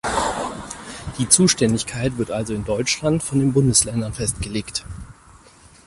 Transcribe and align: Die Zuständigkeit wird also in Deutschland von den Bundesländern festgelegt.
Die 1.19 1.29
Zuständigkeit 1.29 2.17
wird 2.17 2.31
also 2.31 2.55
in 2.55 2.65
Deutschland 2.65 3.21
von 3.21 3.37
den 3.37 3.53
Bundesländern 3.53 4.13
festgelegt. 4.13 4.83